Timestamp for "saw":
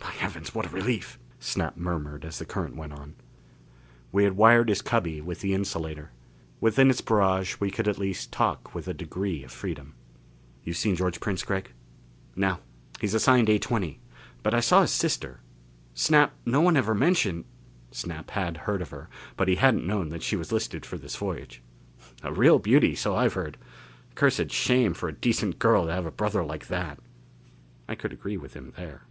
14.60-14.82